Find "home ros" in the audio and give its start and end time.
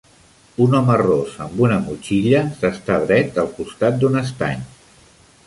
0.77-1.35